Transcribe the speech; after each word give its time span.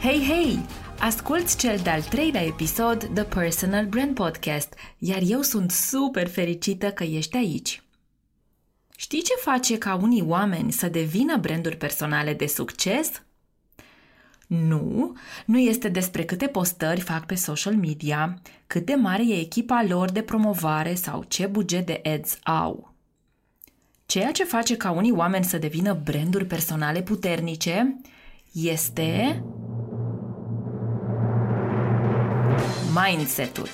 Hei, 0.00 0.24
hei! 0.28 0.58
Asculți 0.98 1.58
cel 1.58 1.78
de-al 1.82 2.02
treilea 2.02 2.44
episod 2.44 3.10
The 3.14 3.24
Personal 3.24 3.86
Brand 3.86 4.14
Podcast, 4.14 4.74
iar 4.98 5.18
eu 5.26 5.42
sunt 5.42 5.70
super 5.70 6.28
fericită 6.28 6.90
că 6.90 7.04
ești 7.04 7.36
aici. 7.36 7.82
Știi 8.96 9.22
ce 9.22 9.32
face 9.40 9.78
ca 9.78 9.94
unii 9.94 10.22
oameni 10.22 10.72
să 10.72 10.88
devină 10.88 11.36
branduri 11.36 11.76
personale 11.76 12.34
de 12.34 12.46
succes? 12.46 13.22
Nu, 14.46 15.16
nu 15.44 15.58
este 15.58 15.88
despre 15.88 16.24
câte 16.24 16.46
postări 16.46 17.00
fac 17.00 17.26
pe 17.26 17.34
social 17.34 17.74
media, 17.74 18.40
cât 18.66 18.86
de 18.86 18.94
mare 18.94 19.22
e 19.26 19.40
echipa 19.40 19.84
lor 19.88 20.10
de 20.10 20.22
promovare 20.22 20.94
sau 20.94 21.24
ce 21.28 21.46
buget 21.46 21.86
de 21.86 22.00
ads 22.04 22.38
au. 22.42 22.94
Ceea 24.06 24.32
ce 24.32 24.44
face 24.44 24.76
ca 24.76 24.90
unii 24.90 25.12
oameni 25.12 25.44
să 25.44 25.58
devină 25.58 26.00
branduri 26.04 26.46
personale 26.46 27.02
puternice 27.02 28.00
este 28.52 29.42
mindset-ul. 33.06 33.68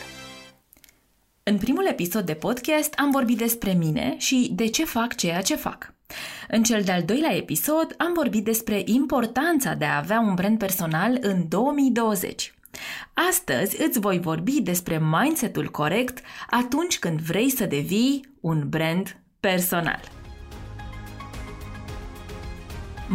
În 1.42 1.58
primul 1.58 1.86
episod 1.86 2.26
de 2.26 2.34
podcast 2.34 2.94
am 2.94 3.10
vorbit 3.10 3.38
despre 3.38 3.72
mine 3.72 4.14
și 4.18 4.50
de 4.54 4.66
ce 4.66 4.84
fac 4.84 5.14
ceea 5.14 5.40
ce 5.40 5.56
fac. 5.56 5.94
În 6.48 6.62
cel 6.62 6.82
de-al 6.82 7.02
doilea 7.02 7.36
episod 7.36 7.94
am 7.98 8.12
vorbit 8.14 8.44
despre 8.44 8.82
importanța 8.84 9.74
de 9.74 9.84
a 9.84 9.96
avea 9.96 10.20
un 10.20 10.34
brand 10.34 10.58
personal 10.58 11.18
în 11.20 11.48
2020. 11.48 12.54
Astăzi 13.30 13.82
îți 13.82 14.00
voi 14.00 14.20
vorbi 14.20 14.60
despre 14.60 15.02
mindsetul 15.10 15.70
corect 15.70 16.24
atunci 16.50 16.98
când 16.98 17.20
vrei 17.20 17.50
să 17.50 17.66
devii 17.66 18.34
un 18.40 18.68
brand 18.68 19.16
personal. 19.40 20.00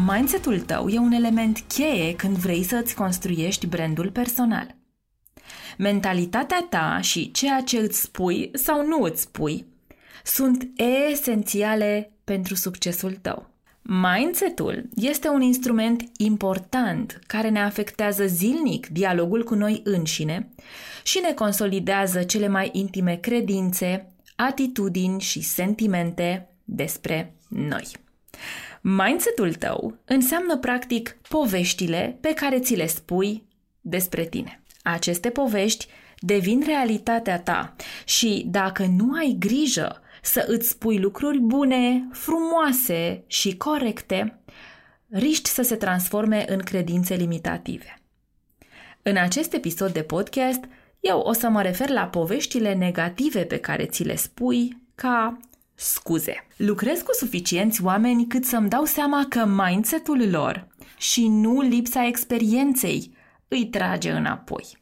Mindsetul 0.08 0.60
tău 0.60 0.88
e 0.88 0.98
un 0.98 1.12
element 1.12 1.64
cheie 1.68 2.16
când 2.16 2.38
vrei 2.38 2.64
să 2.64 2.82
îți 2.84 2.96
construiești 2.96 3.68
brandul 3.68 4.12
personal. 4.12 4.78
Mentalitatea 5.78 6.68
ta 6.70 7.00
și 7.02 7.32
ceea 7.32 7.62
ce 7.62 7.78
îți 7.78 8.02
spui 8.02 8.50
sau 8.54 8.86
nu 8.86 9.02
îți 9.02 9.22
spui 9.22 9.66
sunt 10.24 10.68
esențiale 11.10 12.12
pentru 12.24 12.56
succesul 12.56 13.18
tău. 13.22 13.50
Mindsetul 13.82 14.90
este 14.96 15.28
un 15.28 15.42
instrument 15.42 16.04
important 16.18 17.20
care 17.28 17.50
ne 17.50 17.60
afectează 17.60 18.26
zilnic 18.26 18.88
dialogul 18.88 19.44
cu 19.44 19.56
noi 19.56 19.82
înșine 19.84 20.50
și 21.04 21.20
ne 21.20 21.34
consolidează 21.34 22.24
cele 22.24 22.48
mai 22.48 22.70
intime 22.74 23.16
credințe, 23.16 24.14
atitudini 24.36 25.22
și 25.22 25.42
sentimente 25.42 26.50
despre 26.64 27.36
noi. 27.48 27.88
Mindsetul 28.82 29.54
tău 29.54 29.98
înseamnă 30.06 30.58
practic 30.58 31.18
poveștile 31.30 32.18
pe 32.22 32.34
care 32.34 32.60
ți 32.60 32.76
le 32.76 32.88
spui 32.88 33.44
despre 33.82 34.26
tine. 34.26 34.59
Aceste 34.82 35.30
povești 35.30 35.88
devin 36.20 36.64
realitatea 36.66 37.40
ta 37.40 37.76
și 38.06 38.46
dacă 38.48 38.86
nu 38.86 39.14
ai 39.14 39.36
grijă 39.40 40.02
să 40.22 40.46
îți 40.48 40.70
spui 40.70 41.00
lucruri 41.00 41.40
bune, 41.40 42.08
frumoase 42.12 43.24
și 43.28 43.58
corecte, 43.58 44.40
riști 45.10 45.50
să 45.50 45.62
se 45.62 45.76
transforme 45.76 46.46
în 46.48 46.60
credințe 46.60 47.16
limitative. 47.16 48.02
În 49.02 49.18
acest 49.18 49.54
episod 49.54 49.94
de 49.94 50.02
podcast, 50.02 50.60
eu 51.00 51.20
o 51.20 51.34
să 51.34 51.50
mă 51.50 51.62
refer 51.62 51.90
la 51.90 52.08
poveștile 52.08 52.74
negative 52.74 53.44
pe 53.44 53.58
care 53.58 53.86
ți 53.86 54.04
le 54.04 54.16
spui 54.16 54.82
ca 54.96 55.40
scuze. 55.76 56.48
Lucrez 56.56 57.02
cu 57.02 57.14
suficienți 57.14 57.84
oameni 57.84 58.28
cât 58.28 58.46
să-mi 58.46 58.70
dau 58.70 58.86
seama 58.86 59.26
că 59.30 59.46
mindset-ul 59.46 60.30
lor 60.30 60.68
și 60.98 61.28
nu 61.28 61.62
lipsa 61.62 62.06
experienței 62.06 63.18
îi 63.50 63.66
trage 63.66 64.12
înapoi. 64.12 64.78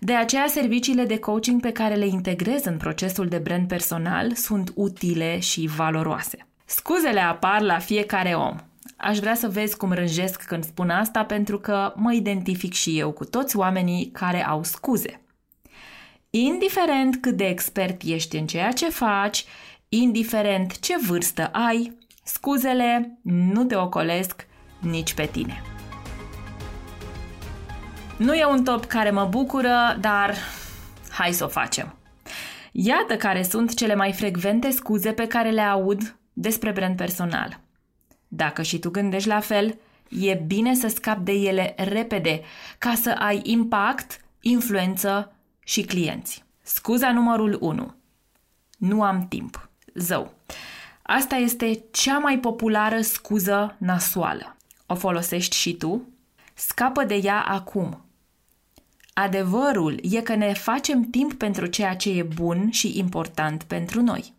De 0.00 0.14
aceea, 0.14 0.46
serviciile 0.46 1.04
de 1.04 1.18
coaching 1.18 1.60
pe 1.60 1.72
care 1.72 1.94
le 1.94 2.06
integrez 2.06 2.64
în 2.64 2.76
procesul 2.76 3.28
de 3.28 3.38
brand 3.38 3.68
personal 3.68 4.34
sunt 4.34 4.72
utile 4.74 5.38
și 5.38 5.66
valoroase. 5.76 6.46
Scuzele 6.64 7.20
apar 7.20 7.60
la 7.60 7.78
fiecare 7.78 8.34
om. 8.34 8.56
Aș 8.96 9.18
vrea 9.18 9.34
să 9.34 9.48
vezi 9.48 9.76
cum 9.76 9.92
rânjesc 9.92 10.42
când 10.42 10.64
spun 10.64 10.90
asta 10.90 11.24
pentru 11.24 11.58
că 11.58 11.92
mă 11.96 12.12
identific 12.12 12.72
și 12.72 12.98
eu 12.98 13.12
cu 13.12 13.24
toți 13.24 13.56
oamenii 13.56 14.10
care 14.12 14.46
au 14.46 14.64
scuze. 14.64 15.20
Indiferent 16.30 17.16
cât 17.16 17.36
de 17.36 17.44
expert 17.44 18.02
ești 18.04 18.36
în 18.36 18.46
ceea 18.46 18.72
ce 18.72 18.88
faci, 18.88 19.44
indiferent 19.88 20.78
ce 20.78 20.94
vârstă 21.06 21.46
ai, 21.46 21.98
scuzele 22.24 23.18
nu 23.22 23.64
te 23.64 23.76
ocolesc 23.76 24.46
nici 24.80 25.14
pe 25.14 25.26
tine. 25.26 25.62
Nu 28.20 28.34
e 28.34 28.44
un 28.44 28.64
top 28.64 28.84
care 28.84 29.10
mă 29.10 29.24
bucură, 29.24 29.96
dar 30.00 30.34
hai 31.10 31.32
să 31.32 31.44
o 31.44 31.48
facem. 31.48 31.94
Iată 32.72 33.16
care 33.16 33.42
sunt 33.42 33.74
cele 33.74 33.94
mai 33.94 34.12
frecvente 34.12 34.70
scuze 34.70 35.12
pe 35.12 35.26
care 35.26 35.50
le 35.50 35.60
aud 35.60 36.16
despre 36.32 36.70
brand 36.70 36.96
personal. 36.96 37.60
Dacă 38.28 38.62
și 38.62 38.78
tu 38.78 38.90
gândești 38.90 39.28
la 39.28 39.40
fel, 39.40 39.78
e 40.08 40.34
bine 40.34 40.74
să 40.74 40.88
scapi 40.88 41.22
de 41.22 41.32
ele 41.32 41.74
repede 41.76 42.42
ca 42.78 42.94
să 42.94 43.10
ai 43.10 43.40
impact, 43.44 44.20
influență 44.40 45.32
și 45.64 45.82
clienți. 45.82 46.44
Scuza 46.62 47.12
numărul 47.12 47.58
1. 47.60 47.94
Nu 48.78 49.02
am 49.02 49.26
timp. 49.28 49.70
Zău. 49.94 50.34
Asta 51.02 51.34
este 51.34 51.84
cea 51.90 52.18
mai 52.18 52.38
populară 52.38 53.00
scuză 53.00 53.76
nasoală. 53.78 54.56
O 54.86 54.94
folosești 54.94 55.56
și 55.56 55.74
tu? 55.74 56.08
Scapă 56.54 57.04
de 57.04 57.14
ea 57.14 57.40
acum. 57.40 58.04
Adevărul 59.22 60.00
e 60.02 60.20
că 60.20 60.34
ne 60.34 60.52
facem 60.52 61.02
timp 61.02 61.32
pentru 61.32 61.66
ceea 61.66 61.96
ce 61.96 62.10
e 62.10 62.22
bun 62.22 62.70
și 62.70 62.98
important 62.98 63.62
pentru 63.62 64.02
noi. 64.02 64.34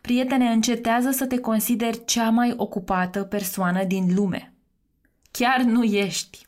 Prietene, 0.00 0.50
încetează 0.50 1.10
să 1.10 1.26
te 1.26 1.38
consideri 1.38 2.04
cea 2.04 2.30
mai 2.30 2.54
ocupată 2.56 3.22
persoană 3.22 3.84
din 3.84 4.14
lume. 4.14 4.52
Chiar 5.30 5.60
nu 5.60 5.82
ești. 5.82 6.46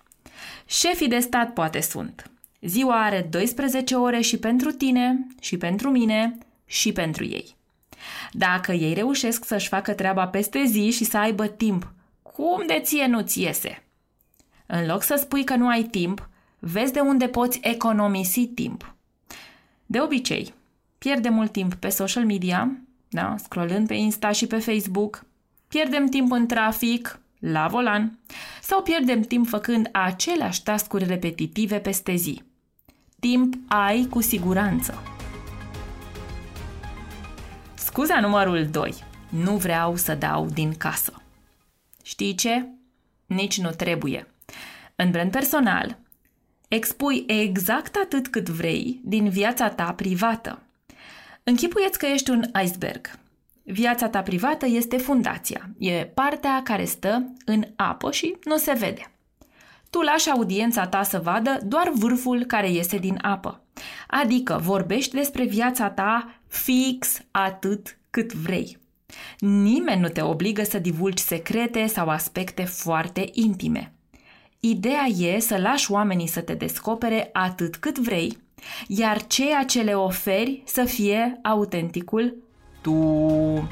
Șefii 0.66 1.08
de 1.08 1.18
stat 1.18 1.52
poate 1.52 1.80
sunt. 1.80 2.30
Ziua 2.60 3.04
are 3.04 3.26
12 3.30 3.94
ore 3.94 4.20
și 4.20 4.38
pentru 4.38 4.70
tine, 4.70 5.26
și 5.40 5.56
pentru 5.56 5.90
mine, 5.90 6.38
și 6.64 6.92
pentru 6.92 7.24
ei. 7.24 7.56
Dacă 8.32 8.72
ei 8.72 8.94
reușesc 8.94 9.44
să-și 9.44 9.68
facă 9.68 9.92
treaba 9.92 10.26
peste 10.26 10.64
zi 10.64 10.90
și 10.90 11.04
să 11.04 11.18
aibă 11.18 11.46
timp, 11.46 11.92
cum 12.22 12.66
de 12.66 12.80
ție 12.82 13.06
nu-ți 13.06 13.40
iese? 13.40 13.82
În 14.66 14.86
loc 14.86 15.02
să 15.02 15.14
spui 15.18 15.44
că 15.44 15.56
nu 15.56 15.68
ai 15.68 15.82
timp, 15.82 16.28
Vezi 16.72 16.92
de 16.92 17.00
unde 17.00 17.28
poți 17.28 17.58
economisi 17.62 18.46
timp. 18.46 18.94
De 19.86 20.00
obicei, 20.00 20.54
pierdem 20.98 21.34
mult 21.34 21.52
timp 21.52 21.74
pe 21.74 21.88
social 21.88 22.24
media, 22.24 22.78
da, 23.08 23.34
scrollând 23.38 23.86
pe 23.86 23.94
Insta 23.94 24.30
și 24.30 24.46
pe 24.46 24.58
Facebook, 24.58 25.24
pierdem 25.68 26.06
timp 26.06 26.32
în 26.32 26.46
trafic, 26.46 27.20
la 27.38 27.66
volan, 27.66 28.18
sau 28.62 28.82
pierdem 28.82 29.20
timp 29.20 29.48
făcând 29.48 29.88
aceleași 29.92 30.62
tascuri 30.62 31.04
repetitive 31.04 31.78
peste 31.78 32.14
zi. 32.14 32.42
Timp 33.20 33.54
ai 33.68 34.06
cu 34.10 34.20
siguranță. 34.20 35.02
Scuza 37.74 38.20
numărul 38.20 38.66
2. 38.66 38.94
Nu 39.28 39.56
vreau 39.56 39.96
să 39.96 40.14
dau 40.14 40.46
din 40.46 40.74
casă. 40.74 41.22
Știi 42.02 42.34
ce? 42.34 42.66
Nici 43.26 43.60
nu 43.60 43.70
trebuie. 43.70 44.26
În 44.96 45.10
brand 45.10 45.30
personal, 45.30 46.04
Expui 46.68 47.24
exact 47.26 47.96
atât 48.02 48.28
cât 48.28 48.48
vrei 48.48 49.00
din 49.04 49.28
viața 49.28 49.68
ta 49.68 49.92
privată. 49.92 50.62
Închipuieți 51.42 51.98
că 51.98 52.06
ești 52.06 52.30
un 52.30 52.42
iceberg. 52.62 53.18
Viața 53.62 54.08
ta 54.08 54.22
privată 54.22 54.66
este 54.66 54.96
fundația. 54.96 55.70
E 55.78 55.92
partea 55.92 56.62
care 56.64 56.84
stă 56.84 57.32
în 57.44 57.64
apă 57.76 58.10
și 58.10 58.36
nu 58.44 58.56
se 58.56 58.72
vede. 58.72 59.10
Tu 59.90 60.00
lași 60.00 60.30
audiența 60.30 60.86
ta 60.86 61.02
să 61.02 61.18
vadă 61.18 61.58
doar 61.64 61.90
vârful 61.94 62.44
care 62.44 62.70
iese 62.70 62.98
din 62.98 63.18
apă. 63.22 63.60
Adică 64.06 64.60
vorbești 64.62 65.14
despre 65.14 65.44
viața 65.44 65.90
ta 65.90 66.40
fix 66.48 67.20
atât 67.30 67.98
cât 68.10 68.32
vrei. 68.32 68.78
Nimeni 69.38 70.00
nu 70.00 70.08
te 70.08 70.20
obligă 70.20 70.62
să 70.62 70.78
divulgi 70.78 71.22
secrete 71.22 71.86
sau 71.86 72.08
aspecte 72.08 72.64
foarte 72.64 73.28
intime. 73.32 73.95
Ideea 74.60 75.04
e 75.04 75.38
să 75.38 75.56
lași 75.56 75.92
oamenii 75.92 76.26
să 76.26 76.40
te 76.40 76.54
descopere 76.54 77.30
atât 77.32 77.76
cât 77.76 77.98
vrei, 77.98 78.38
iar 78.86 79.26
ceea 79.26 79.64
ce 79.64 79.82
le 79.82 79.94
oferi 79.94 80.62
să 80.66 80.84
fie 80.84 81.38
autenticul 81.42 82.36
tu. 82.80 83.70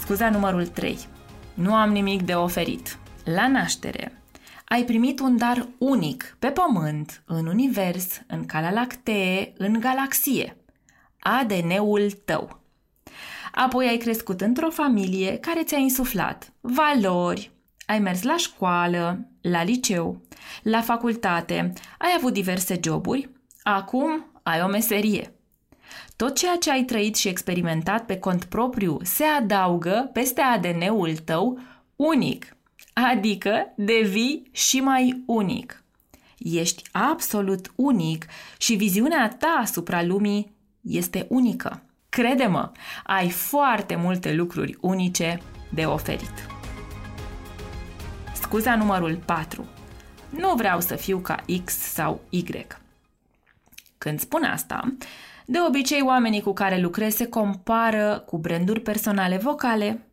Scuza 0.00 0.30
numărul 0.30 0.66
3. 0.66 0.98
Nu 1.54 1.74
am 1.74 1.90
nimic 1.90 2.22
de 2.22 2.34
oferit. 2.34 2.98
La 3.24 3.48
naștere, 3.48 4.22
ai 4.64 4.84
primit 4.84 5.20
un 5.20 5.36
dar 5.36 5.68
unic 5.78 6.36
pe 6.38 6.48
pământ, 6.48 7.22
în 7.26 7.46
univers, 7.46 8.20
în 8.26 8.46
calea 8.46 8.70
lactee, 8.70 9.52
în 9.56 9.80
galaxie. 9.80 10.56
ADN-ul 11.18 12.10
tău. 12.24 12.60
Apoi 13.52 13.86
ai 13.86 13.96
crescut 13.96 14.40
într-o 14.40 14.70
familie 14.70 15.36
care 15.36 15.62
ți-a 15.62 15.78
insuflat 15.78 16.52
valori, 16.60 17.50
ai 17.90 17.98
mers 17.98 18.22
la 18.22 18.36
școală, 18.36 19.28
la 19.40 19.62
liceu, 19.62 20.20
la 20.62 20.80
facultate, 20.80 21.72
ai 21.98 22.14
avut 22.16 22.32
diverse 22.32 22.80
joburi, 22.84 23.30
acum 23.62 24.26
ai 24.42 24.62
o 24.62 24.66
meserie. 24.66 25.32
Tot 26.16 26.36
ceea 26.36 26.56
ce 26.56 26.70
ai 26.70 26.82
trăit 26.84 27.16
și 27.16 27.28
experimentat 27.28 28.06
pe 28.06 28.18
cont 28.18 28.44
propriu 28.44 28.98
se 29.02 29.24
adaugă 29.24 30.10
peste 30.12 30.40
ADN-ul 30.40 31.16
tău 31.16 31.58
unic, 31.96 32.56
adică 32.92 33.72
devii 33.76 34.48
și 34.52 34.80
mai 34.80 35.22
unic. 35.26 35.84
Ești 36.38 36.82
absolut 36.92 37.72
unic 37.76 38.26
și 38.58 38.74
viziunea 38.74 39.36
ta 39.38 39.58
asupra 39.60 40.02
lumii 40.02 40.52
este 40.80 41.26
unică. 41.28 41.82
Crede-mă, 42.08 42.70
ai 43.04 43.30
foarte 43.30 43.96
multe 43.96 44.32
lucruri 44.32 44.76
unice 44.80 45.40
de 45.74 45.84
oferit. 45.84 46.59
Scuza 48.50 48.76
numărul 48.76 49.22
4. 49.24 49.66
Nu 50.30 50.54
vreau 50.54 50.80
să 50.80 50.96
fiu 50.96 51.18
ca 51.18 51.44
X 51.64 51.72
sau 51.72 52.20
Y. 52.30 52.44
Când 53.98 54.20
spun 54.20 54.42
asta, 54.42 54.94
de 55.46 55.58
obicei 55.66 56.02
oamenii 56.02 56.40
cu 56.40 56.52
care 56.52 56.80
lucrez 56.80 57.14
se 57.14 57.26
compară 57.26 58.24
cu 58.26 58.38
branduri 58.38 58.80
personale 58.80 59.36
vocale, 59.36 60.06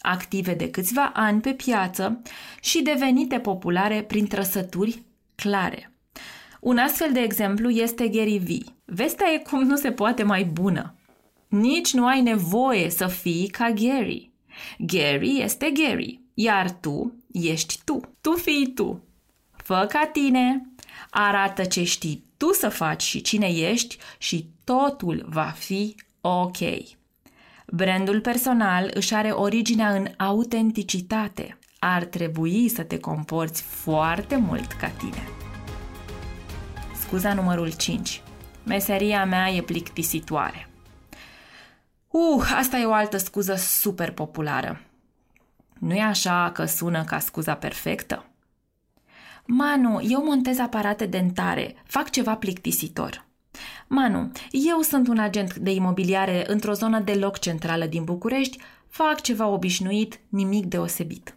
active 0.00 0.54
de 0.54 0.70
câțiva 0.70 1.12
ani 1.14 1.40
pe 1.40 1.52
piață 1.52 2.22
și 2.60 2.82
devenite 2.82 3.38
populare 3.38 4.02
prin 4.02 4.26
trăsături 4.26 5.02
clare. 5.34 5.92
Un 6.60 6.78
astfel 6.78 7.12
de 7.12 7.20
exemplu 7.20 7.70
este 7.70 8.08
Gary 8.08 8.38
V. 8.38 8.72
Vestea 8.84 9.32
e 9.32 9.38
cum 9.38 9.62
nu 9.62 9.76
se 9.76 9.92
poate 9.92 10.22
mai 10.22 10.44
bună. 10.44 10.94
Nici 11.48 11.92
nu 11.92 12.06
ai 12.06 12.20
nevoie 12.20 12.90
să 12.90 13.06
fii 13.06 13.48
ca 13.48 13.70
Gary. 13.70 14.30
Gary 14.78 15.40
este 15.42 15.70
Gary, 15.70 16.20
iar 16.34 16.70
tu 16.70 17.17
ești 17.32 17.80
tu. 17.84 18.00
Tu 18.20 18.32
fii 18.32 18.72
tu. 18.74 19.02
Fă 19.56 19.86
ca 19.88 20.10
tine, 20.12 20.72
arată 21.10 21.64
ce 21.64 21.84
știi 21.84 22.26
tu 22.36 22.52
să 22.52 22.68
faci 22.68 23.02
și 23.02 23.20
cine 23.20 23.46
ești 23.46 23.96
și 24.18 24.50
totul 24.64 25.26
va 25.28 25.54
fi 25.56 25.94
ok. 26.20 26.56
Brandul 27.66 28.20
personal 28.20 28.90
își 28.94 29.14
are 29.14 29.30
originea 29.30 29.94
în 29.94 30.06
autenticitate. 30.16 31.58
Ar 31.78 32.04
trebui 32.04 32.68
să 32.68 32.82
te 32.82 32.98
comporți 32.98 33.62
foarte 33.62 34.36
mult 34.36 34.72
ca 34.72 34.88
tine. 34.88 35.28
Scuza 37.00 37.34
numărul 37.34 37.72
5. 37.72 38.22
Meseria 38.64 39.24
mea 39.24 39.50
e 39.50 39.62
plictisitoare. 39.62 40.70
Uh, 42.08 42.52
asta 42.56 42.76
e 42.78 42.84
o 42.84 42.92
altă 42.92 43.16
scuză 43.16 43.54
super 43.54 44.10
populară. 44.10 44.80
Nu 45.78 45.94
e 45.94 46.02
așa 46.02 46.50
că 46.54 46.64
sună 46.64 47.04
ca 47.04 47.18
scuza 47.18 47.54
perfectă? 47.54 48.24
Manu, 49.46 50.00
eu 50.02 50.24
montez 50.24 50.58
aparate 50.58 51.06
dentare, 51.06 51.82
fac 51.84 52.10
ceva 52.10 52.36
plictisitor. 52.36 53.26
Manu, 53.86 54.32
eu 54.50 54.80
sunt 54.80 55.08
un 55.08 55.18
agent 55.18 55.54
de 55.54 55.70
imobiliare 55.70 56.44
într-o 56.46 56.72
zonă 56.72 57.00
deloc 57.00 57.38
centrală 57.38 57.86
din 57.86 58.04
București, 58.04 58.58
fac 58.88 59.20
ceva 59.20 59.46
obișnuit, 59.46 60.20
nimic 60.28 60.64
deosebit. 60.64 61.36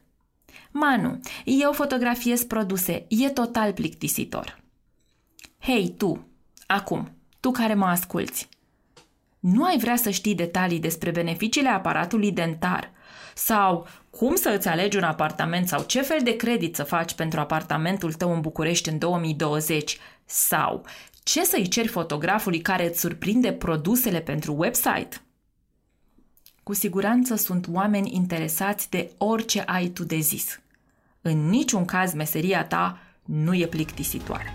Manu, 0.71 1.19
eu 1.45 1.71
fotografiez 1.71 2.44
produse, 2.44 3.05
e 3.09 3.29
total 3.29 3.73
plictisitor. 3.73 4.59
Hei, 5.59 5.94
tu, 5.97 6.27
acum, 6.67 7.11
tu 7.39 7.51
care 7.51 7.73
mă 7.73 7.85
asculți, 7.85 8.49
nu 9.39 9.63
ai 9.63 9.77
vrea 9.77 9.95
să 9.95 10.09
știi 10.09 10.35
detalii 10.35 10.79
despre 10.79 11.11
beneficiile 11.11 11.69
aparatului 11.69 12.31
dentar 12.31 12.91
sau 13.35 13.87
cum 14.11 14.35
să 14.35 14.53
îți 14.57 14.67
alegi 14.67 14.97
un 14.97 15.03
apartament 15.03 15.67
sau 15.67 15.83
ce 15.83 16.01
fel 16.01 16.19
de 16.23 16.35
credit 16.35 16.75
să 16.75 16.83
faci 16.83 17.13
pentru 17.13 17.39
apartamentul 17.39 18.13
tău 18.13 18.33
în 18.33 18.41
București 18.41 18.89
în 18.89 18.97
2020 18.97 19.97
sau 20.25 20.85
ce 21.23 21.43
să-i 21.43 21.67
ceri 21.67 21.87
fotografului 21.87 22.61
care 22.61 22.87
îți 22.87 22.99
surprinde 22.99 23.53
produsele 23.53 24.19
pentru 24.19 24.55
website? 24.57 25.21
Cu 26.63 26.73
siguranță 26.73 27.35
sunt 27.35 27.67
oameni 27.71 28.13
interesați 28.13 28.89
de 28.89 29.11
orice 29.17 29.61
ai 29.65 29.87
tu 29.87 30.03
de 30.03 30.17
zis. 30.17 30.59
În 31.21 31.49
niciun 31.49 31.85
caz 31.85 32.13
meseria 32.13 32.65
ta 32.65 32.99
nu 33.25 33.55
e 33.55 33.67
plictisitoare. 33.67 34.53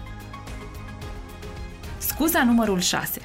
Scuza 1.98 2.44
numărul 2.44 2.80
6. 2.80 3.20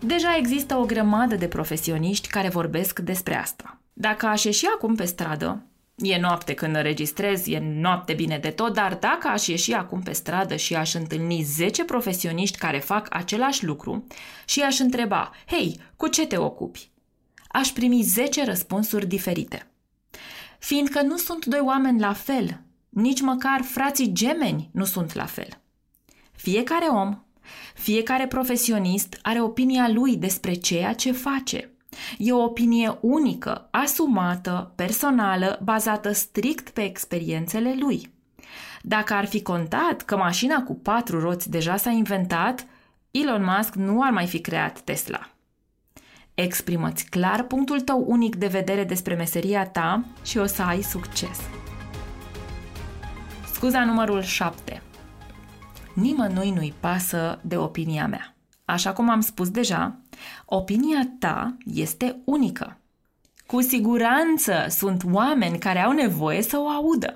Deja 0.00 0.36
există 0.36 0.74
o 0.74 0.84
grămadă 0.84 1.34
de 1.34 1.48
profesioniști 1.48 2.28
care 2.28 2.48
vorbesc 2.48 2.98
despre 2.98 3.34
asta. 3.34 3.75
Dacă 3.98 4.26
aș 4.26 4.44
ieși 4.44 4.66
acum 4.66 4.94
pe 4.94 5.04
stradă, 5.04 5.66
e 5.96 6.18
noapte 6.18 6.54
când 6.54 6.76
înregistrez, 6.76 7.46
e 7.46 7.58
noapte 7.58 8.14
bine 8.14 8.38
de 8.38 8.50
tot, 8.50 8.74
dar 8.74 8.94
dacă 8.94 9.28
aș 9.28 9.46
ieși 9.46 9.72
acum 9.72 10.02
pe 10.02 10.12
stradă 10.12 10.56
și 10.56 10.74
aș 10.74 10.94
întâlni 10.94 11.42
10 11.42 11.84
profesioniști 11.84 12.58
care 12.58 12.78
fac 12.78 13.06
același 13.10 13.64
lucru 13.64 14.06
și 14.44 14.60
aș 14.60 14.78
întreba, 14.78 15.30
hei, 15.46 15.80
cu 15.96 16.08
ce 16.08 16.26
te 16.26 16.36
ocupi? 16.36 16.90
Aș 17.48 17.68
primi 17.68 18.02
10 18.02 18.44
răspunsuri 18.44 19.06
diferite. 19.06 19.70
Fiindcă 20.58 21.02
nu 21.02 21.16
sunt 21.16 21.44
doi 21.44 21.60
oameni 21.62 22.00
la 22.00 22.12
fel, 22.12 22.60
nici 22.88 23.20
măcar 23.20 23.62
frații 23.62 24.12
gemeni 24.12 24.70
nu 24.72 24.84
sunt 24.84 25.14
la 25.14 25.24
fel. 25.24 25.48
Fiecare 26.32 26.86
om, 26.86 27.24
fiecare 27.74 28.26
profesionist 28.26 29.18
are 29.22 29.40
opinia 29.40 29.88
lui 29.88 30.16
despre 30.16 30.54
ceea 30.54 30.92
ce 30.92 31.12
face– 31.12 31.70
E 32.18 32.32
o 32.32 32.42
opinie 32.42 32.98
unică, 33.00 33.68
asumată, 33.70 34.72
personală, 34.74 35.60
bazată 35.62 36.12
strict 36.12 36.70
pe 36.70 36.82
experiențele 36.82 37.74
lui. 37.78 38.14
Dacă 38.82 39.14
ar 39.14 39.26
fi 39.26 39.42
contat 39.42 40.02
că 40.02 40.16
mașina 40.16 40.62
cu 40.62 40.74
patru 40.74 41.20
roți 41.20 41.50
deja 41.50 41.76
s-a 41.76 41.90
inventat, 41.90 42.66
Elon 43.10 43.44
Musk 43.56 43.74
nu 43.74 44.02
ar 44.02 44.10
mai 44.10 44.26
fi 44.26 44.40
creat 44.40 44.80
Tesla. 44.80 45.30
Exprimă-ți 46.34 47.04
clar 47.04 47.42
punctul 47.42 47.80
tău 47.80 48.04
unic 48.06 48.36
de 48.36 48.46
vedere 48.46 48.84
despre 48.84 49.14
meseria 49.14 49.66
ta 49.66 50.04
și 50.24 50.38
o 50.38 50.46
să 50.46 50.62
ai 50.62 50.82
succes. 50.82 51.40
Scuza 53.52 53.84
numărul 53.84 54.22
7. 54.22 54.82
Nimănui 55.94 56.50
nu-i 56.50 56.74
pasă 56.80 57.38
de 57.42 57.56
opinia 57.56 58.06
mea. 58.06 58.36
Așa 58.64 58.92
cum 58.92 59.08
am 59.08 59.20
spus 59.20 59.50
deja, 59.50 59.98
opinia 60.44 61.08
ta 61.18 61.56
este 61.64 62.16
unică. 62.24 62.78
Cu 63.46 63.60
siguranță 63.60 64.66
sunt 64.68 65.02
oameni 65.12 65.58
care 65.58 65.78
au 65.78 65.92
nevoie 65.92 66.42
să 66.42 66.58
o 66.58 66.68
audă. 66.68 67.14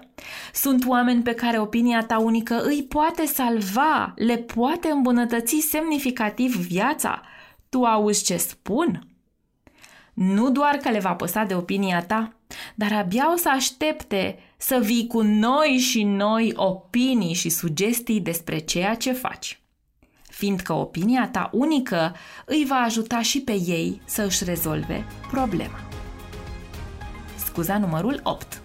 Sunt 0.53 0.87
oameni 0.87 1.23
pe 1.23 1.33
care 1.33 1.59
opinia 1.59 2.05
ta 2.05 2.19
unică 2.19 2.63
îi 2.63 2.83
poate 2.83 3.27
salva, 3.27 4.13
le 4.17 4.37
poate 4.37 4.89
îmbunătăți 4.91 5.57
semnificativ 5.71 6.57
viața. 6.57 7.23
Tu 7.69 7.85
auzi 7.85 8.25
ce 8.25 8.37
spun? 8.37 9.07
Nu 10.13 10.51
doar 10.51 10.77
că 10.77 10.91
le 10.91 10.99
va 10.99 11.15
păsa 11.15 11.45
de 11.45 11.55
opinia 11.55 12.03
ta, 12.03 12.33
dar 12.75 12.93
abia 12.93 13.33
o 13.33 13.37
să 13.37 13.49
aștepte 13.49 14.39
să 14.57 14.79
vii 14.83 15.07
cu 15.07 15.23
noi 15.23 15.79
și 15.79 16.03
noi 16.03 16.53
opinii 16.57 17.35
și 17.35 17.49
sugestii 17.49 18.21
despre 18.21 18.59
ceea 18.59 18.95
ce 18.95 19.13
faci 19.13 19.61
fiindcă 20.41 20.73
opinia 20.73 21.29
ta 21.33 21.51
unică 21.53 22.15
îi 22.45 22.65
va 22.69 22.75
ajuta 22.75 23.23
și 23.23 23.41
pe 23.41 23.53
ei 23.53 24.03
să 24.05 24.23
își 24.23 24.45
rezolve 24.45 25.05
problema. 25.31 25.81
Scuza 27.37 27.79
numărul 27.79 28.21
8 28.23 28.63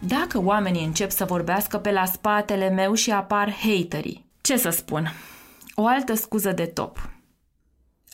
Dacă 0.00 0.42
oamenii 0.42 0.84
încep 0.84 1.10
să 1.10 1.24
vorbească 1.24 1.78
pe 1.78 1.90
la 1.92 2.04
spatele 2.04 2.68
meu 2.68 2.94
și 2.94 3.10
apar 3.10 3.52
haterii, 3.52 4.24
ce 4.40 4.56
să 4.56 4.70
spun? 4.70 5.12
O 5.74 5.86
altă 5.86 6.14
scuză 6.14 6.52
de 6.52 6.64
top. 6.64 7.10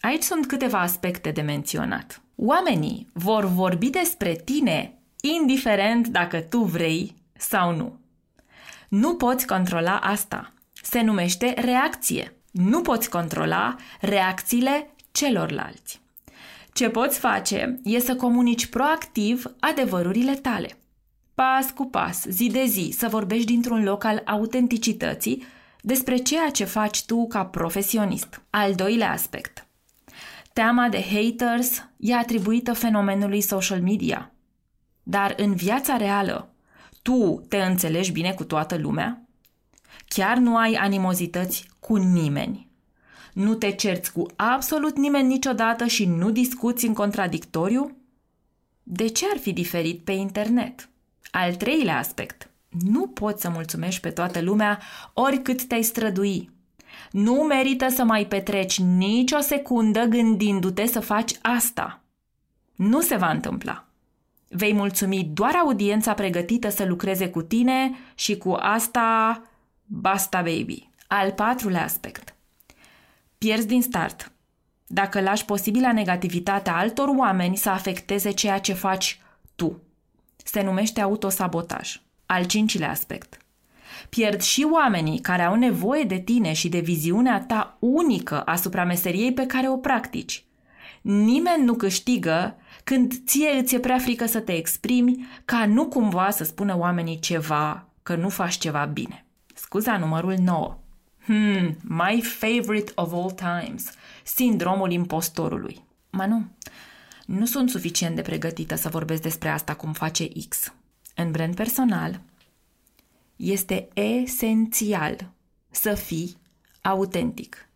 Aici 0.00 0.22
sunt 0.22 0.46
câteva 0.46 0.80
aspecte 0.80 1.30
de 1.30 1.40
menționat. 1.40 2.22
Oamenii 2.36 3.08
vor 3.12 3.44
vorbi 3.44 3.90
despre 3.90 4.34
tine 4.34 4.98
indiferent 5.20 6.06
dacă 6.06 6.40
tu 6.40 6.58
vrei 6.58 7.14
sau 7.36 7.76
nu. 7.76 7.98
Nu 8.88 9.14
poți 9.14 9.46
controla 9.46 9.96
asta. 9.96 10.52
Se 10.82 11.00
numește 11.00 11.54
reacție. 11.56 12.36
Nu 12.52 12.80
poți 12.80 13.10
controla 13.10 13.76
reacțiile 14.00 14.94
celorlalți. 15.12 16.00
Ce 16.72 16.88
poți 16.88 17.18
face 17.18 17.80
e 17.84 17.98
să 17.98 18.16
comunici 18.16 18.66
proactiv 18.66 19.44
adevărurile 19.60 20.34
tale. 20.34 20.76
pas 21.34 21.70
cu 21.70 21.86
pas, 21.86 22.24
zi 22.28 22.46
de 22.50 22.64
zi, 22.64 22.94
să 22.98 23.08
vorbești 23.08 23.46
dintr-un 23.46 23.82
loc 23.82 24.04
al 24.04 24.22
autenticității 24.24 25.44
despre 25.80 26.16
ceea 26.16 26.50
ce 26.50 26.64
faci 26.64 27.04
tu 27.04 27.26
ca 27.26 27.44
profesionist. 27.44 28.42
Al 28.50 28.74
doilea 28.74 29.10
aspect. 29.10 29.66
Teama 30.52 30.88
de 30.88 31.04
haters 31.10 31.88
e 31.96 32.14
atribuită 32.14 32.72
fenomenului 32.72 33.40
social 33.40 33.80
media. 33.80 34.32
Dar 35.02 35.34
în 35.36 35.54
viața 35.54 35.96
reală, 35.96 36.54
tu 37.02 37.44
te 37.48 37.56
înțelegi 37.56 38.12
bine 38.12 38.32
cu 38.32 38.44
toată 38.44 38.76
lumea? 38.76 39.21
Chiar 40.08 40.36
nu 40.36 40.56
ai 40.56 40.74
animozități 40.74 41.68
cu 41.80 41.96
nimeni? 41.96 42.70
Nu 43.32 43.54
te 43.54 43.70
cerți 43.70 44.12
cu 44.12 44.26
absolut 44.36 44.96
nimeni 44.96 45.28
niciodată 45.28 45.86
și 45.86 46.04
nu 46.04 46.30
discuți 46.30 46.86
în 46.86 46.94
contradictoriu? 46.94 47.96
De 48.82 49.08
ce 49.08 49.26
ar 49.32 49.38
fi 49.38 49.52
diferit 49.52 50.00
pe 50.04 50.12
internet? 50.12 50.88
Al 51.30 51.54
treilea 51.54 51.98
aspect. 51.98 52.50
Nu 52.68 53.06
poți 53.06 53.42
să 53.42 53.50
mulțumești 53.50 54.00
pe 54.00 54.10
toată 54.10 54.40
lumea 54.40 54.80
oricât 55.12 55.64
te-ai 55.64 55.82
strădui. 55.82 56.50
Nu 57.10 57.34
merită 57.34 57.88
să 57.88 58.04
mai 58.04 58.26
petreci 58.26 58.80
nicio 58.80 59.38
secundă 59.38 60.04
gândindu-te 60.04 60.86
să 60.86 61.00
faci 61.00 61.32
asta. 61.42 62.00
Nu 62.74 63.00
se 63.00 63.16
va 63.16 63.30
întâmpla. 63.30 63.84
Vei 64.48 64.72
mulțumi 64.72 65.30
doar 65.32 65.54
audiența 65.54 66.14
pregătită 66.14 66.68
să 66.68 66.84
lucreze 66.84 67.28
cu 67.28 67.42
tine 67.42 67.94
și 68.14 68.36
cu 68.36 68.50
asta 68.50 69.42
basta 69.92 70.42
baby. 70.42 70.88
Al 71.06 71.30
patrulea 71.32 71.82
aspect. 71.82 72.34
Pierzi 73.38 73.66
din 73.66 73.82
start. 73.82 74.32
Dacă 74.86 75.20
lași 75.20 75.44
posibila 75.44 75.92
negativitatea 75.92 76.76
altor 76.76 77.08
oameni 77.08 77.56
să 77.56 77.70
afecteze 77.70 78.30
ceea 78.30 78.58
ce 78.58 78.72
faci 78.72 79.20
tu. 79.54 79.80
Se 80.44 80.62
numește 80.62 81.00
autosabotaj. 81.00 82.00
Al 82.26 82.44
cincilea 82.44 82.90
aspect. 82.90 83.36
Pierd 84.08 84.40
și 84.40 84.66
oamenii 84.72 85.18
care 85.18 85.42
au 85.42 85.54
nevoie 85.54 86.02
de 86.02 86.18
tine 86.18 86.52
și 86.52 86.68
de 86.68 86.80
viziunea 86.80 87.40
ta 87.40 87.76
unică 87.78 88.42
asupra 88.42 88.84
meseriei 88.84 89.32
pe 89.32 89.46
care 89.46 89.68
o 89.68 89.76
practici. 89.76 90.44
Nimeni 91.00 91.64
nu 91.64 91.74
câștigă 91.74 92.56
când 92.84 93.12
ție 93.26 93.50
îți 93.50 93.74
e 93.74 93.78
prea 93.78 93.98
frică 93.98 94.26
să 94.26 94.40
te 94.40 94.52
exprimi 94.56 95.26
ca 95.44 95.66
nu 95.66 95.86
cumva 95.86 96.30
să 96.30 96.44
spună 96.44 96.78
oamenii 96.78 97.18
ceva, 97.18 97.88
că 98.02 98.14
nu 98.14 98.28
faci 98.28 98.54
ceva 98.54 98.84
bine. 98.84 99.24
Scuza 99.54 99.98
numărul 99.98 100.34
9. 100.34 100.78
Hmm, 101.24 101.76
my 101.82 102.22
favorite 102.22 102.92
of 102.94 103.12
all 103.12 103.30
times. 103.30 103.90
Sindromul 104.24 104.90
impostorului. 104.90 105.84
Ma 106.10 106.26
nu, 106.26 106.48
nu 107.26 107.46
sunt 107.46 107.70
suficient 107.70 108.14
de 108.14 108.22
pregătită 108.22 108.74
să 108.74 108.88
vorbesc 108.88 109.22
despre 109.22 109.48
asta 109.48 109.74
cum 109.74 109.92
face 109.92 110.28
X. 110.48 110.72
În 111.14 111.30
brand 111.30 111.54
personal, 111.54 112.20
este 113.36 113.88
esențial 113.94 115.30
să 115.70 115.94
fii 115.94 116.36
autentic. 116.82 117.68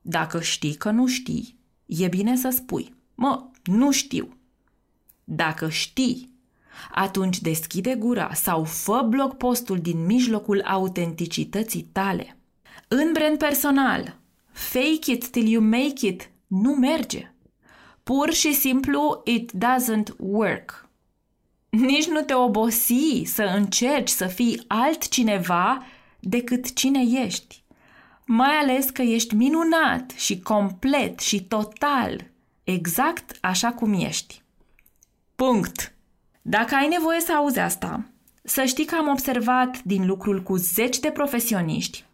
Dacă 0.00 0.40
știi 0.40 0.74
că 0.74 0.90
nu 0.90 1.06
știi, 1.06 1.58
e 1.86 2.08
bine 2.08 2.36
să 2.36 2.50
spui, 2.50 2.94
mă, 3.14 3.44
nu 3.64 3.90
știu. 3.90 4.36
Dacă 5.24 5.68
știi, 5.68 6.33
atunci 6.92 7.40
deschide 7.40 7.94
gura 7.94 8.30
sau 8.34 8.64
fă 8.64 9.06
blog 9.08 9.34
postul 9.34 9.78
din 9.78 10.04
mijlocul 10.04 10.62
autenticității 10.66 11.88
tale. 11.92 12.36
În 12.88 13.12
brand 13.12 13.38
personal, 13.38 14.18
fake 14.52 15.10
it 15.10 15.28
till 15.28 15.46
you 15.46 15.62
make 15.62 16.06
it 16.06 16.30
nu 16.46 16.74
merge. 16.74 17.32
Pur 18.02 18.32
și 18.32 18.54
simplu, 18.54 19.22
it 19.24 19.52
doesn't 19.52 20.16
work. 20.16 20.88
Nici 21.68 22.06
nu 22.06 22.20
te 22.20 22.34
obosi 22.34 23.22
să 23.24 23.42
încerci 23.42 24.08
să 24.08 24.26
fii 24.26 24.64
altcineva 24.66 25.82
decât 26.20 26.72
cine 26.72 27.02
ești. 27.24 27.64
Mai 28.26 28.52
ales 28.62 28.90
că 28.90 29.02
ești 29.02 29.34
minunat 29.34 30.10
și 30.10 30.40
complet 30.40 31.20
și 31.20 31.42
total, 31.42 32.30
exact 32.64 33.38
așa 33.40 33.72
cum 33.72 33.92
ești. 33.92 34.42
Punct. 35.34 35.93
Dacă 36.46 36.74
ai 36.74 36.88
nevoie 36.88 37.20
să 37.20 37.32
auzi 37.32 37.58
asta, 37.58 38.04
să 38.42 38.64
știi 38.64 38.84
că 38.84 38.94
am 38.94 39.08
observat 39.08 39.82
din 39.82 40.06
lucrul 40.06 40.42
cu 40.42 40.56
zeci 40.56 40.98
de 40.98 41.10
profesioniști 41.10 42.04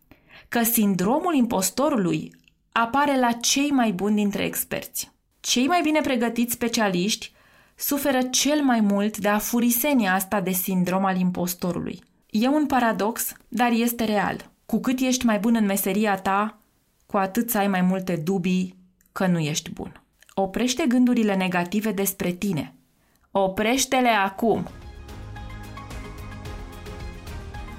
că 0.48 0.62
sindromul 0.62 1.34
impostorului 1.34 2.34
apare 2.72 3.18
la 3.18 3.32
cei 3.32 3.70
mai 3.70 3.92
buni 3.92 4.14
dintre 4.14 4.44
experți. 4.44 5.10
Cei 5.40 5.66
mai 5.66 5.80
bine 5.82 6.00
pregătiți 6.00 6.52
specialiști 6.52 7.32
suferă 7.76 8.22
cel 8.22 8.62
mai 8.62 8.80
mult 8.80 9.18
de 9.18 9.28
afurisenia 9.28 10.14
asta 10.14 10.40
de 10.40 10.50
sindrom 10.50 11.04
al 11.04 11.16
impostorului. 11.16 12.02
E 12.30 12.48
un 12.48 12.66
paradox, 12.66 13.32
dar 13.48 13.70
este 13.72 14.04
real. 14.04 14.50
Cu 14.66 14.80
cât 14.80 15.00
ești 15.00 15.24
mai 15.24 15.38
bun 15.38 15.54
în 15.54 15.64
meseria 15.64 16.16
ta, 16.16 16.58
cu 17.06 17.16
atât 17.16 17.50
să 17.50 17.58
ai 17.58 17.68
mai 17.68 17.80
multe 17.80 18.16
dubii 18.16 18.76
că 19.12 19.26
nu 19.26 19.38
ești 19.38 19.70
bun. 19.70 20.02
Oprește 20.34 20.84
gândurile 20.88 21.34
negative 21.34 21.92
despre 21.92 22.30
tine. 22.30 22.74
Oprește-le 23.32 24.08
acum! 24.08 24.66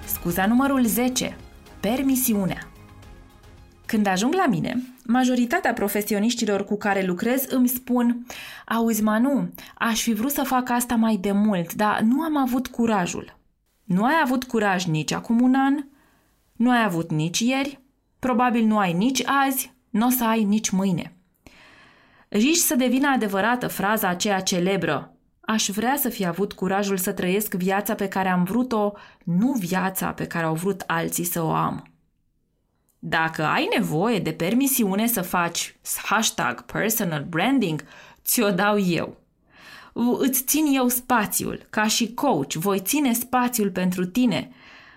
Scuza 0.05 0.46
numărul 0.46 0.86
10. 0.86 1.38
Permisiunea. 1.79 2.70
Când 3.86 4.08
ajung 4.08 4.34
la 4.34 4.48
mine, 4.48 4.84
majoritatea 5.05 5.74
profesioniștilor 5.74 6.65
cu 6.65 6.77
care 6.77 7.05
lucrez 7.05 7.46
îmi 7.50 7.67
spun 7.67 8.25
Auzi, 8.65 9.03
Manu, 9.03 9.53
aș 9.75 10.01
fi 10.01 10.13
vrut 10.13 10.31
să 10.31 10.43
fac 10.43 10.70
asta 10.70 10.96
mai 10.96 11.17
de 11.17 11.31
mult, 11.31 11.74
dar 11.74 12.00
nu 12.00 12.22
am 12.22 12.38
avut 12.38 12.67
curajul. 12.67 13.38
Nu 13.84 14.03
ai 14.03 14.22
avut 14.24 14.43
curaj 14.43 14.86
nici 14.86 15.12
acum 15.12 15.41
un 15.41 15.55
an, 15.55 15.86
nu 16.53 16.70
ai 16.70 16.84
avut 16.84 17.12
nici 17.12 17.39
ieri, 17.39 17.79
probabil 18.20 18.65
nu 18.65 18.77
ai 18.77 18.93
nici 18.93 19.25
azi, 19.25 19.74
nu 19.89 20.05
o 20.05 20.10
să 20.10 20.24
ai 20.24 20.43
nici 20.43 20.70
mâine. 20.70 21.15
Riști 22.29 22.63
să 22.63 22.75
devină 22.75 23.08
adevărată 23.08 23.67
fraza 23.67 24.08
aceea 24.08 24.39
celebră 24.39 25.10
Aș 25.51 25.70
vrea 25.70 25.96
să 25.98 26.10
fi 26.10 26.25
avut 26.25 26.53
curajul 26.53 26.98
să 26.98 27.12
trăiesc 27.12 27.53
viața 27.53 27.96
pe 27.96 28.08
care 28.08 28.29
am 28.29 28.43
vrut-o, 28.43 28.91
nu 29.24 29.51
viața 29.51 30.12
pe 30.12 30.27
care 30.27 30.46
au 30.46 30.53
vrut 30.53 30.84
alții 30.88 31.24
să 31.24 31.41
o 31.41 31.51
am. 31.51 31.91
Dacă 33.00 33.43
ai 33.43 33.70
nevoie 33.77 34.20
de 34.20 34.31
permisiune 34.31 35.08
să 35.08 35.22
faci 35.22 35.75
hashtag 36.03 36.62
personal 36.62 37.24
branding, 37.29 37.84
ți-o 38.24 38.51
dau 38.51 38.79
eu. 38.79 39.17
Îți 40.17 40.43
țin 40.43 40.65
eu 40.75 40.88
spațiul, 40.88 41.67
ca 41.70 41.88
și 41.88 42.13
coach, 42.13 42.53
voi 42.53 42.79
ține 42.79 43.13
spațiul 43.13 43.72
pentru 43.72 44.05
tine, 44.05 44.51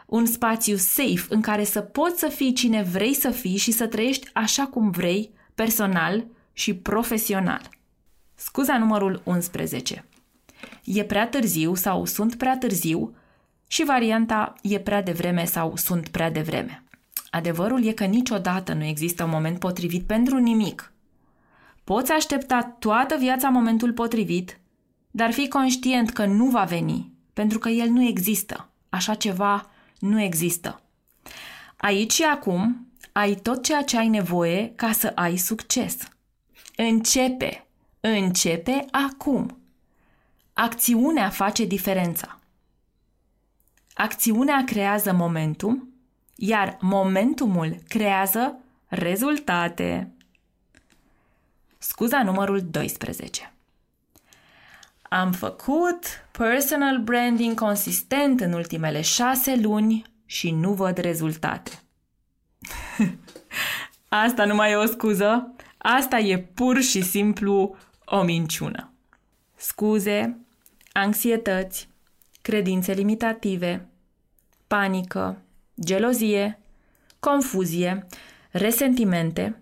un 0.07 0.27
spațiu 0.27 0.77
safe 0.77 1.25
în 1.29 1.41
care 1.41 1.65
să 1.65 1.81
poți 1.81 2.19
să 2.19 2.29
fii 2.29 2.53
cine 2.53 2.83
vrei 2.83 3.15
să 3.15 3.31
fii 3.31 3.57
și 3.57 3.71
să 3.71 3.87
trăiești 3.87 4.29
așa 4.33 4.67
cum 4.67 4.91
vrei, 4.91 5.31
personal 5.55 6.27
și 6.53 6.75
profesional. 6.75 7.69
Scuza 8.35 8.79
numărul 8.79 9.21
11. 9.25 10.05
E 10.85 11.05
prea 11.05 11.29
târziu 11.29 11.75
sau 11.75 12.05
sunt 12.05 12.35
prea 12.35 12.59
târziu 12.59 13.15
și 13.67 13.85
varianta 13.85 14.53
e 14.63 14.79
prea 14.79 15.03
devreme 15.03 15.45
sau 15.45 15.77
sunt 15.77 16.09
prea 16.09 16.31
devreme. 16.31 16.83
Adevărul 17.31 17.85
e 17.85 17.93
că 17.93 18.05
niciodată 18.05 18.73
nu 18.73 18.85
există 18.85 19.25
un 19.25 19.31
moment 19.31 19.59
potrivit 19.59 20.03
pentru 20.07 20.39
nimic. 20.39 20.93
Poți 21.85 22.13
aștepta 22.13 22.77
toată 22.79 23.17
viața 23.19 23.49
momentul 23.49 23.93
potrivit, 23.93 24.59
dar 25.11 25.33
fi 25.33 25.49
conștient 25.49 26.11
că 26.11 26.27
nu 26.27 26.47
va 26.47 26.65
veni, 26.65 27.13
pentru 27.33 27.59
că 27.59 27.69
el 27.69 27.89
nu 27.89 28.03
există. 28.03 28.69
Așa 28.89 29.15
ceva 29.15 29.71
nu 29.99 30.21
există. 30.21 30.81
Aici 31.77 32.13
și 32.13 32.23
acum 32.23 32.89
ai 33.13 33.35
tot 33.35 33.63
ceea 33.63 33.83
ce 33.83 33.99
ai 33.99 34.09
nevoie 34.09 34.73
ca 34.77 34.93
să 34.93 35.13
ai 35.15 35.37
succes. 35.37 35.97
Începe! 36.77 37.67
Începe 38.01 38.85
acum! 38.91 39.64
Acțiunea 40.55 41.31
face 41.31 41.65
diferența. 41.65 42.39
Acțiunea 43.95 44.65
creează 44.65 45.13
momentum 45.13 45.95
iar 46.37 46.77
momentumul 46.81 47.77
creează 47.89 48.59
rezultate. 48.87 50.13
Scuza 51.79 52.23
numărul 52.23 52.61
12. 52.71 53.53
Am 55.03 55.33
făcut 55.33 56.05
personal 56.31 56.99
branding 56.99 57.59
consistent 57.59 58.41
în 58.41 58.53
ultimele 58.53 59.01
șase 59.01 59.57
luni 59.57 60.05
și 60.27 60.51
nu 60.51 60.73
văd 60.73 60.97
rezultate. 60.97 61.71
asta 64.09 64.45
nu 64.45 64.55
mai 64.55 64.71
e 64.71 64.77
o 64.77 64.87
scuză, 64.87 65.55
asta 65.79 66.19
e 66.19 66.39
pur 66.39 66.81
și 66.81 67.03
simplu 67.03 67.77
o 68.05 68.23
minciună. 68.23 68.93
Scuze, 69.57 70.39
anxietăți, 70.97 71.89
credințe 72.43 72.93
limitative, 72.93 73.89
panică, 74.67 75.43
gelozie, 75.81 76.61
confuzie, 77.19 78.07
resentimente, 78.51 79.59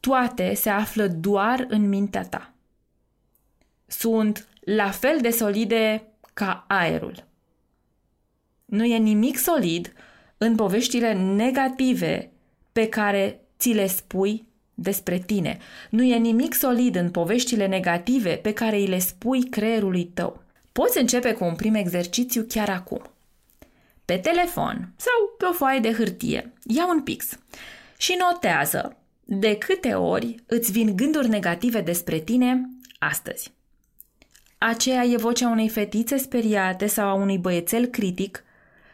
toate 0.00 0.54
se 0.54 0.70
află 0.70 1.06
doar 1.06 1.66
în 1.68 1.88
mintea 1.88 2.22
ta. 2.22 2.54
Sunt 3.86 4.48
la 4.60 4.90
fel 4.90 5.18
de 5.20 5.30
solide 5.30 6.12
ca 6.34 6.64
aerul. 6.68 7.24
Nu 8.64 8.84
e 8.84 8.96
nimic 8.96 9.38
solid 9.38 9.92
în 10.38 10.54
poveștile 10.54 11.12
negative 11.12 12.30
pe 12.72 12.88
care 12.88 13.40
ți 13.58 13.72
le 13.72 13.86
spui 13.86 14.46
despre 14.74 15.18
tine. 15.18 15.58
Nu 15.90 16.02
e 16.02 16.16
nimic 16.16 16.54
solid 16.54 16.96
în 16.96 17.10
poveștile 17.10 17.66
negative 17.66 18.30
pe 18.30 18.52
care 18.52 18.76
îi 18.76 18.86
le 18.86 18.98
spui 18.98 19.48
creierului 19.48 20.04
tău. 20.04 20.42
Poți 20.72 20.98
începe 20.98 21.32
cu 21.32 21.44
un 21.44 21.54
prim 21.54 21.74
exercițiu 21.74 22.44
chiar 22.48 22.68
acum. 22.68 23.02
Pe 24.04 24.16
telefon 24.16 24.92
sau 24.96 25.34
pe 25.38 25.44
o 25.44 25.52
foaie 25.52 25.80
de 25.80 25.92
hârtie, 25.92 26.52
ia 26.62 26.86
un 26.86 27.02
pix 27.02 27.38
și 27.96 28.16
notează 28.18 28.96
de 29.24 29.56
câte 29.56 29.94
ori 29.94 30.34
îți 30.46 30.72
vin 30.72 30.96
gânduri 30.96 31.28
negative 31.28 31.80
despre 31.80 32.18
tine 32.18 32.68
astăzi. 32.98 33.52
Aceea 34.58 35.04
e 35.04 35.16
vocea 35.16 35.48
unei 35.48 35.68
fetițe 35.68 36.16
speriate 36.16 36.86
sau 36.86 37.08
a 37.08 37.14
unui 37.14 37.38
băiețel 37.38 37.86
critic 37.86 38.44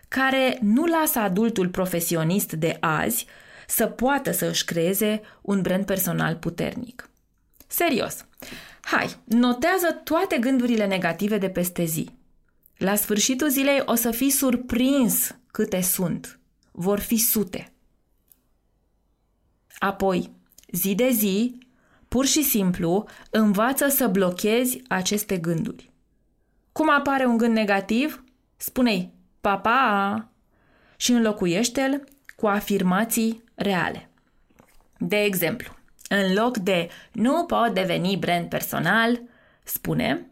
care 0.09 0.59
nu 0.61 0.85
lasă 0.85 1.19
adultul 1.19 1.69
profesionist 1.69 2.53
de 2.53 2.77
azi 2.81 3.27
să 3.71 3.87
poată 3.87 4.31
să 4.31 4.47
își 4.47 4.65
creeze 4.65 5.21
un 5.43 5.63
brand 5.63 5.85
personal 5.85 6.37
puternic. 6.37 7.11
Serios, 7.67 8.25
hai, 8.81 9.17
notează 9.25 9.93
toate 10.05 10.39
gândurile 10.39 10.87
negative 10.87 11.39
de 11.39 11.51
peste 11.51 11.85
zi. 11.85 12.09
La 12.77 12.95
sfârșitul 12.95 13.49
zilei 13.49 13.83
o 13.85 13.95
să 13.95 14.11
fii 14.11 14.31
surprins 14.31 15.37
câte 15.47 15.81
sunt. 15.81 16.39
Vor 16.71 16.99
fi 16.99 17.17
sute. 17.17 17.73
Apoi, 19.79 20.31
zi 20.73 20.95
de 20.95 21.11
zi, 21.11 21.59
pur 22.09 22.27
și 22.27 22.43
simplu, 22.43 23.07
învață 23.31 23.89
să 23.89 24.07
blochezi 24.07 24.83
aceste 24.89 25.37
gânduri. 25.37 25.91
Cum 26.73 26.91
apare 26.91 27.27
un 27.27 27.37
gând 27.37 27.55
negativ? 27.55 28.25
Spune-i, 28.57 29.13
papa, 29.41 30.29
și 30.97 31.13
înlocuiește-l 31.13 32.05
cu 32.37 32.47
afirmații 32.47 33.43
reale. 33.63 34.11
De 34.99 35.17
exemplu, 35.17 35.77
în 36.09 36.33
loc 36.33 36.57
de 36.57 36.89
nu 37.13 37.45
pot 37.45 37.75
deveni 37.75 38.17
brand 38.17 38.49
personal, 38.49 39.23
spune 39.65 40.31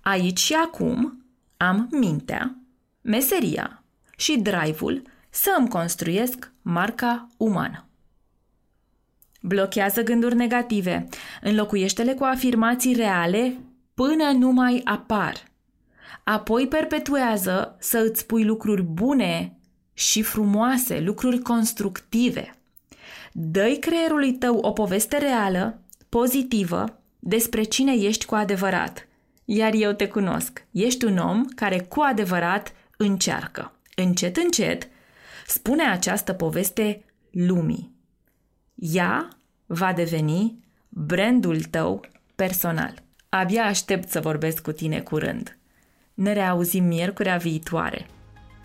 aici 0.00 0.38
și 0.38 0.54
acum 0.54 1.24
am 1.56 1.88
mintea, 1.90 2.56
meseria 3.00 3.84
și 4.16 4.38
drive-ul 4.38 5.02
să 5.30 5.54
îmi 5.58 5.68
construiesc 5.68 6.52
marca 6.62 7.28
umană. 7.36 7.88
Blochează 9.40 10.02
gânduri 10.02 10.34
negative, 10.34 11.08
înlocuiește-le 11.42 12.14
cu 12.14 12.24
afirmații 12.24 12.94
reale 12.94 13.60
până 13.94 14.30
nu 14.30 14.50
mai 14.50 14.80
apar. 14.84 15.42
Apoi 16.24 16.68
perpetuează 16.68 17.76
să 17.78 17.98
îți 17.98 18.20
spui 18.20 18.44
lucruri 18.44 18.82
bune 18.82 19.58
și 19.92 20.22
frumoase, 20.22 21.00
lucruri 21.00 21.38
constructive. 21.38 22.57
Dă-i 23.40 23.78
creierului 23.78 24.32
tău 24.32 24.58
o 24.58 24.72
poveste 24.72 25.18
reală, 25.18 25.80
pozitivă, 26.08 26.98
despre 27.18 27.62
cine 27.62 27.92
ești 27.92 28.24
cu 28.24 28.34
adevărat. 28.34 29.08
Iar 29.44 29.72
eu 29.74 29.92
te 29.92 30.08
cunosc. 30.08 30.66
Ești 30.70 31.04
un 31.04 31.18
om 31.18 31.44
care 31.44 31.80
cu 31.80 32.00
adevărat 32.00 32.72
încearcă. 32.96 33.72
Încet, 33.96 34.36
încet, 34.36 34.88
spune 35.46 35.82
această 35.82 36.32
poveste 36.32 37.04
lumii. 37.30 37.94
Ea 38.74 39.28
va 39.66 39.92
deveni 39.92 40.58
brandul 40.88 41.60
tău 41.62 42.04
personal. 42.34 42.94
Abia 43.28 43.64
aștept 43.64 44.08
să 44.08 44.20
vorbesc 44.20 44.62
cu 44.62 44.72
tine 44.72 45.00
curând. 45.00 45.58
Ne 46.14 46.32
reauzim 46.32 46.84
miercurea 46.84 47.36
viitoare. 47.36 48.06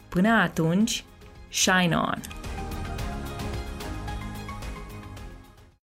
Până 0.10 0.30
atunci, 0.30 1.06
shine 1.50 1.96
on! 1.96 2.22